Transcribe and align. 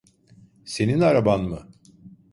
Senin 0.65 0.99
araban 0.99 1.41
mı? 1.49 1.67